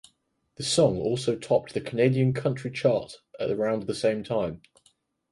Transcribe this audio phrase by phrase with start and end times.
[0.55, 4.63] The song also topped the Canadian country chart around the same time.